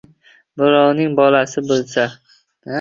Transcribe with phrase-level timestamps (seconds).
[0.61, 2.09] Birovning bolasi bo‘lsa...